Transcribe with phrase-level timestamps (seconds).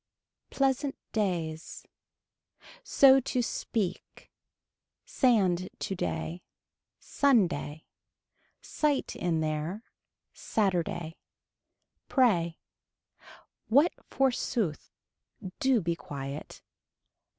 [0.49, 1.85] Pleasant days.
[2.83, 4.31] So to speak.
[5.05, 6.41] Sand today.
[6.97, 7.85] Sunday.
[8.61, 9.83] Sight in there.
[10.33, 11.17] Saturday.
[12.07, 12.57] Pray.
[13.67, 14.89] What forsooth.
[15.59, 16.63] Do be quiet.